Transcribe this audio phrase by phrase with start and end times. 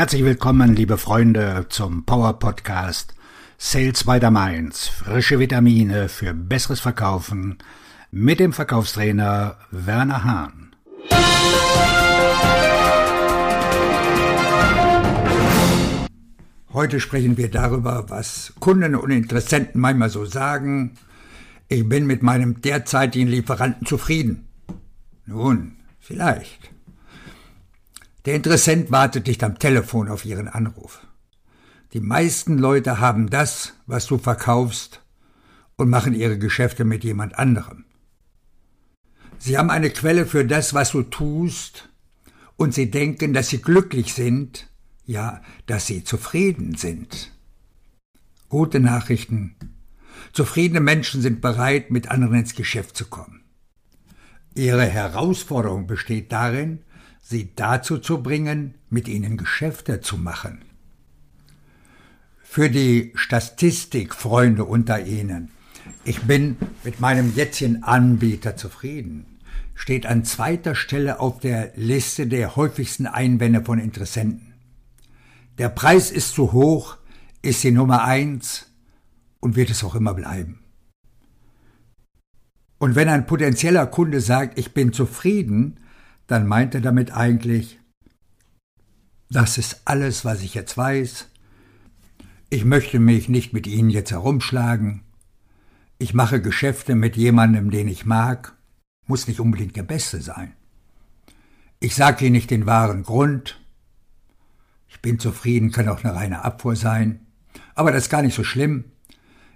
[0.00, 3.14] Herzlich willkommen, liebe Freunde, zum Power Podcast
[3.58, 4.88] Sales by the Mainz.
[4.88, 7.58] Frische Vitamine für besseres Verkaufen
[8.10, 10.74] mit dem Verkaufstrainer Werner Hahn.
[16.72, 20.96] Heute sprechen wir darüber, was Kunden und Interessenten manchmal so sagen.
[21.68, 24.48] Ich bin mit meinem derzeitigen Lieferanten zufrieden.
[25.26, 26.70] Nun, vielleicht.
[28.26, 31.06] Der Interessent wartet nicht am Telefon auf Ihren Anruf.
[31.92, 35.02] Die meisten Leute haben das, was du verkaufst,
[35.76, 37.84] und machen ihre Geschäfte mit jemand anderem.
[39.38, 41.88] Sie haben eine Quelle für das, was du tust,
[42.56, 44.68] und sie denken, dass sie glücklich sind,
[45.06, 47.32] ja, dass sie zufrieden sind.
[48.50, 49.56] Gute Nachrichten.
[50.34, 53.42] Zufriedene Menschen sind bereit, mit anderen ins Geschäft zu kommen.
[54.54, 56.80] Ihre Herausforderung besteht darin,
[57.30, 60.64] sie dazu zu bringen, mit ihnen Geschäfte zu machen.
[62.42, 65.50] Für die Statistikfreunde unter Ihnen,
[66.02, 69.38] ich bin mit meinem jetzigen Anbieter zufrieden,
[69.76, 74.52] steht an zweiter Stelle auf der Liste der häufigsten Einwände von Interessenten.
[75.58, 76.96] Der Preis ist zu hoch,
[77.42, 78.66] ist die Nummer eins
[79.38, 80.58] und wird es auch immer bleiben.
[82.78, 85.78] Und wenn ein potenzieller Kunde sagt, ich bin zufrieden,
[86.30, 87.80] dann meint er damit eigentlich,
[89.30, 91.28] das ist alles, was ich jetzt weiß.
[92.50, 95.02] Ich möchte mich nicht mit Ihnen jetzt herumschlagen.
[95.98, 98.56] Ich mache Geschäfte mit jemandem, den ich mag,
[99.06, 100.54] muss nicht unbedingt der Beste sein.
[101.80, 103.60] Ich sage Ihnen nicht den wahren Grund.
[104.88, 107.26] Ich bin zufrieden, kann auch eine reine Abfuhr sein.
[107.74, 108.84] Aber das ist gar nicht so schlimm.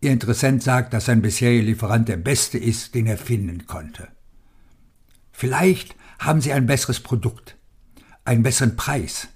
[0.00, 4.08] Ihr Interessent sagt, dass sein bisheriger Lieferant der beste ist, den er finden konnte.
[5.30, 7.56] Vielleicht haben Sie ein besseres Produkt,
[8.24, 9.28] einen besseren Preis,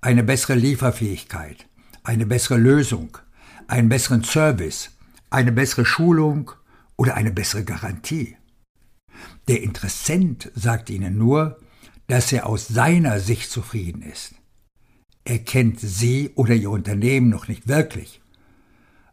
[0.00, 1.66] eine bessere Lieferfähigkeit,
[2.04, 3.18] eine bessere Lösung,
[3.66, 4.90] einen besseren Service,
[5.30, 6.52] eine bessere Schulung
[6.96, 8.36] oder eine bessere Garantie.
[9.48, 11.58] Der Interessent sagt Ihnen nur,
[12.06, 14.34] dass er aus seiner Sicht zufrieden ist.
[15.24, 18.22] Er kennt Sie oder Ihr Unternehmen noch nicht wirklich.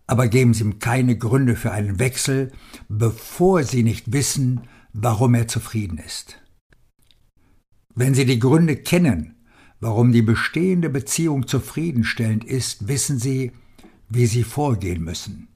[0.07, 2.51] Aber geben Sie ihm keine Gründe für einen Wechsel,
[2.87, 4.61] bevor Sie nicht wissen,
[4.93, 6.39] warum er zufrieden ist.
[7.95, 9.35] Wenn Sie die Gründe kennen,
[9.79, 13.53] warum die bestehende Beziehung zufriedenstellend ist, wissen Sie,
[14.09, 15.47] wie Sie vorgehen müssen.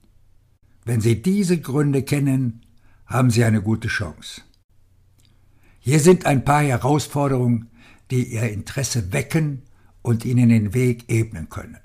[0.85, 2.61] Wenn Sie diese Gründe kennen,
[3.05, 4.41] haben Sie eine gute Chance.
[5.79, 7.69] Hier sind ein paar Herausforderungen,
[8.09, 9.63] die Ihr Interesse wecken
[10.01, 11.77] und Ihnen den Weg ebnen können.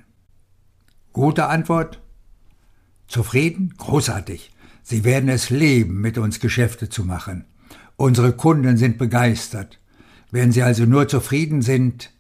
[1.13, 2.01] Gute Antwort?
[3.09, 3.75] Zufrieden?
[3.77, 4.53] Großartig.
[4.83, 7.45] Sie werden es lieben, mit uns Geschäfte zu machen.
[7.97, 9.81] Unsere Kunden sind begeistert.
[10.35, 12.11] Wenn Sie also nur zufrieden sind,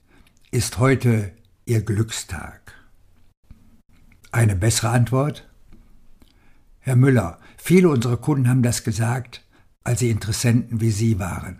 [0.53, 1.33] ist heute
[1.67, 2.73] Ihr Glückstag.
[4.31, 5.51] Eine bessere Antwort?
[6.79, 9.43] Herr Müller, viele unserer Kunden haben das gesagt,
[9.83, 11.59] als sie Interessenten wie Sie waren.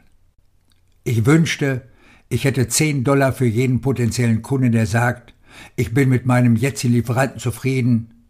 [1.03, 1.89] Ich wünschte,
[2.29, 5.35] ich hätte 10 Dollar für jeden potenziellen Kunden, der sagt,
[5.75, 8.29] ich bin mit meinem jetzigen Lieferanten zufrieden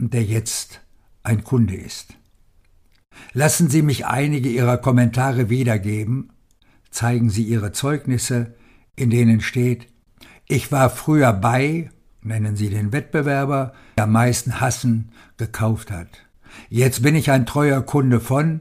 [0.00, 0.80] und der jetzt
[1.22, 2.16] ein Kunde ist.
[3.32, 6.30] Lassen Sie mich einige Ihrer Kommentare wiedergeben
[6.94, 8.54] zeigen sie ihre Zeugnisse,
[8.94, 9.88] in denen steht,
[10.46, 11.90] ich war früher bei,
[12.22, 16.08] nennen sie den Wettbewerber, der am meisten Hassen gekauft hat.
[16.68, 18.60] Jetzt bin ich ein treuer Kunde von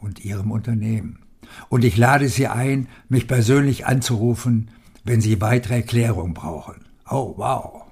[0.00, 1.20] und ihrem Unternehmen.
[1.68, 4.70] Und ich lade Sie ein, mich persönlich anzurufen,
[5.04, 6.84] wenn Sie weitere Erklärungen brauchen.
[7.08, 7.82] Oh, wow.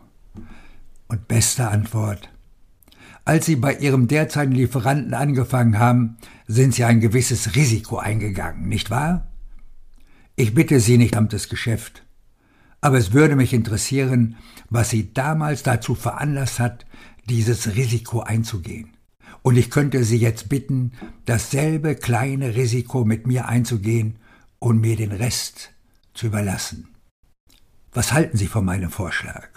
[1.08, 2.30] Und beste Antwort.
[3.24, 6.16] Als Sie bei Ihrem derzeitigen Lieferanten angefangen haben,
[6.46, 9.27] sind Sie ein gewisses Risiko eingegangen, nicht wahr?
[10.40, 12.04] Ich bitte Sie nicht, amtes Geschäft.
[12.80, 14.36] Aber es würde mich interessieren,
[14.70, 16.86] was Sie damals dazu veranlasst hat,
[17.28, 18.96] dieses Risiko einzugehen.
[19.42, 20.92] Und ich könnte Sie jetzt bitten,
[21.24, 24.20] dasselbe kleine Risiko mit mir einzugehen
[24.60, 25.70] und mir den Rest
[26.14, 26.86] zu überlassen.
[27.92, 29.48] Was halten Sie von meinem Vorschlag?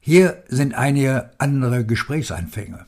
[0.00, 2.86] Hier sind einige andere Gesprächsanfänge.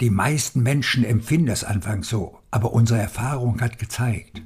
[0.00, 4.42] Die meisten Menschen empfinden das anfangs so, aber unsere Erfahrung hat gezeigt.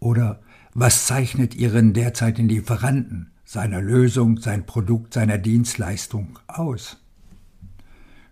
[0.00, 0.40] Oder
[0.74, 6.96] was zeichnet Ihren derzeitigen Lieferanten, seiner Lösung, sein Produkt, seiner Dienstleistung aus?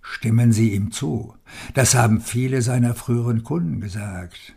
[0.03, 1.35] Stimmen Sie ihm zu.
[1.75, 4.55] Das haben viele seiner früheren Kunden gesagt.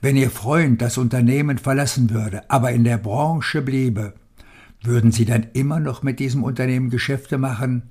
[0.00, 4.14] Wenn Ihr Freund das Unternehmen verlassen würde, aber in der Branche bliebe,
[4.82, 7.90] würden Sie dann immer noch mit diesem Unternehmen Geschäfte machen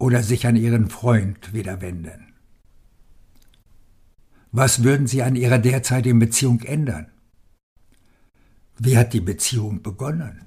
[0.00, 2.32] oder sich an Ihren Freund wieder wenden?
[4.50, 7.06] Was würden Sie an Ihrer derzeitigen Beziehung ändern?
[8.78, 10.40] Wie hat die Beziehung begonnen?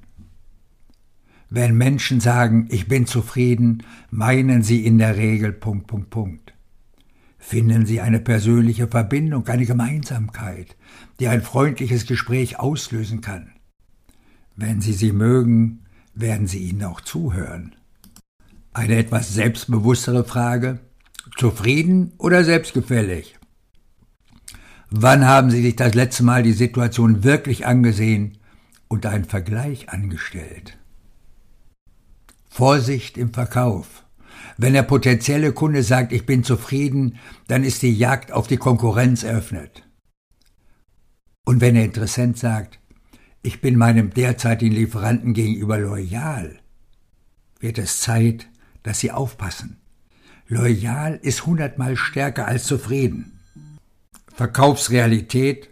[1.49, 6.53] Wenn Menschen sagen, ich bin zufrieden, meinen sie in der Regel Punkt, Punkt, Punkt.
[7.37, 10.75] Finden sie eine persönliche Verbindung, eine Gemeinsamkeit,
[11.19, 13.51] die ein freundliches Gespräch auslösen kann.
[14.55, 15.85] Wenn sie sie mögen,
[16.15, 17.75] werden sie ihnen auch zuhören.
[18.73, 20.79] Eine etwas selbstbewusstere Frage.
[21.37, 23.37] Zufrieden oder selbstgefällig?
[24.89, 28.37] Wann haben Sie sich das letzte Mal die Situation wirklich angesehen
[28.87, 30.77] und einen Vergleich angestellt?
[32.49, 34.05] Vorsicht im Verkauf.
[34.57, 37.17] Wenn der potenzielle Kunde sagt, ich bin zufrieden,
[37.47, 39.83] dann ist die Jagd auf die Konkurrenz eröffnet.
[41.45, 42.79] Und wenn der Interessent sagt,
[43.43, 46.59] ich bin meinem derzeitigen Lieferanten gegenüber loyal,
[47.59, 48.47] wird es Zeit,
[48.83, 49.77] dass Sie aufpassen.
[50.47, 53.39] Loyal ist hundertmal stärker als zufrieden.
[54.33, 55.69] Verkaufsrealität.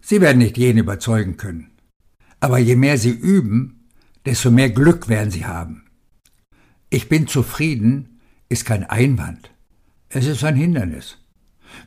[0.00, 1.70] Sie werden nicht jeden überzeugen können.
[2.40, 3.88] Aber je mehr Sie üben,
[4.24, 5.84] desto mehr Glück werden Sie haben.
[6.88, 9.50] Ich bin zufrieden ist kein Einwand.
[10.08, 11.18] Es ist ein Hindernis.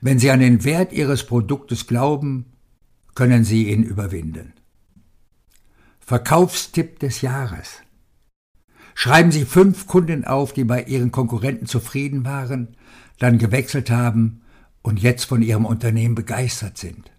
[0.01, 2.53] Wenn Sie an den Wert Ihres Produktes glauben,
[3.15, 4.53] können Sie ihn überwinden.
[5.99, 7.81] Verkaufstipp des Jahres.
[8.95, 12.75] Schreiben Sie fünf Kunden auf, die bei Ihren Konkurrenten zufrieden waren,
[13.19, 14.41] dann gewechselt haben
[14.81, 17.11] und jetzt von Ihrem Unternehmen begeistert sind.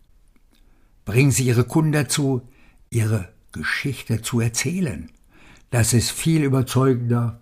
[1.05, 2.43] Bringen Sie Ihre Kunden dazu,
[2.91, 5.11] Ihre Geschichte zu erzählen.
[5.71, 7.41] Das ist viel überzeugender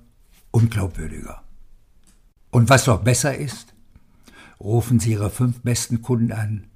[0.51, 1.43] und glaubwürdiger.
[2.51, 3.75] Und was noch besser ist,
[4.61, 6.67] rufen Sie Ihre fünf besten Kunden an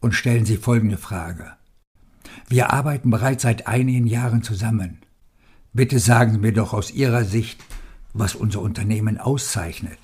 [0.00, 1.52] und stellen Sie folgende Frage.
[2.48, 4.98] Wir arbeiten bereits seit einigen Jahren zusammen.
[5.72, 7.62] Bitte sagen Sie mir doch aus Ihrer Sicht,
[8.12, 9.98] was unser Unternehmen auszeichnet.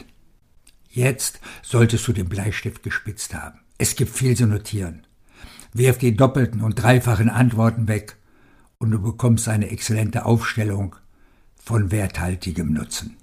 [0.88, 3.60] Jetzt solltest du den Bleistift gespitzt haben.
[3.76, 5.06] Es gibt viel zu notieren.
[5.74, 8.16] Wirf die doppelten und dreifachen Antworten weg
[8.78, 10.96] und du bekommst eine exzellente Aufstellung
[11.62, 13.16] von werthaltigem Nutzen.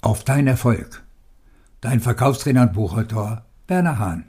[0.00, 1.04] Auf dein Erfolg.
[1.80, 4.24] Dein Verkaufstrainer und Buchautor Werner Hahn.